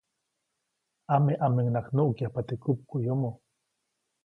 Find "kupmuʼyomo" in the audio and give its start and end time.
2.63-3.29